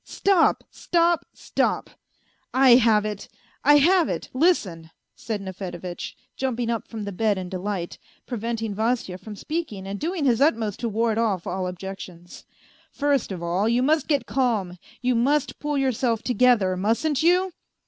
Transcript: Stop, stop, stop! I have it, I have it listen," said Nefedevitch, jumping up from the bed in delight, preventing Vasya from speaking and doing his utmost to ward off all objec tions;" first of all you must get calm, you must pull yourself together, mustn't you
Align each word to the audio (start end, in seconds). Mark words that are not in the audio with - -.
Stop, 0.19 0.63
stop, 0.71 1.27
stop! 1.31 1.91
I 2.55 2.73
have 2.77 3.05
it, 3.05 3.29
I 3.63 3.77
have 3.77 4.09
it 4.09 4.29
listen," 4.33 4.89
said 5.15 5.41
Nefedevitch, 5.41 6.17
jumping 6.35 6.71
up 6.71 6.87
from 6.87 7.03
the 7.03 7.11
bed 7.11 7.37
in 7.37 7.49
delight, 7.49 7.99
preventing 8.25 8.73
Vasya 8.73 9.19
from 9.19 9.35
speaking 9.35 9.85
and 9.85 9.99
doing 9.99 10.25
his 10.25 10.41
utmost 10.41 10.79
to 10.79 10.89
ward 10.89 11.19
off 11.19 11.45
all 11.45 11.67
objec 11.67 11.99
tions;" 11.99 12.45
first 13.01 13.31
of 13.31 13.43
all 13.43 13.69
you 13.69 13.83
must 13.83 14.07
get 14.07 14.25
calm, 14.25 14.79
you 15.03 15.13
must 15.13 15.59
pull 15.59 15.77
yourself 15.77 16.23
together, 16.23 16.75
mustn't 16.75 17.21
you 17.21 17.53